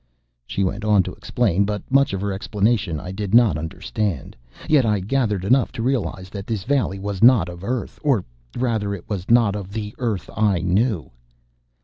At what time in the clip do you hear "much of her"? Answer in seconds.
1.91-2.33